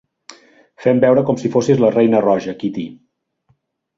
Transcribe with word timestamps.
Fem 0.85 1.01
veure 1.03 1.23
com 1.27 1.37
si 1.41 1.51
fossis 1.57 1.83
la 1.85 1.93
Reina 1.97 2.21
Roja, 2.27 2.57
Kitty! 2.63 2.87